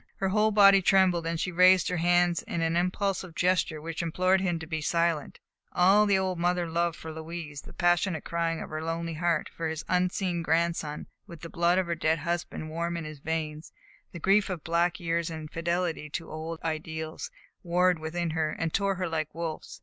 [0.15, 4.41] Her whole body trembled, and she raised her hands in an impulsive gesture which implored
[4.41, 5.39] him to be silent.
[5.73, 9.69] All the old mother love for Louise, the passionate crying of her lonely heart for
[9.69, 13.73] this unseen grandson with the blood of her dead husband warm in his veins,
[14.11, 17.29] the grief of black years and fidelity to old ideals,
[17.61, 19.79] warred within her, and tore her like wolves.